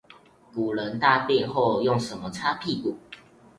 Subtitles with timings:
[0.51, 2.97] 古人大便後用什麼擦屁股？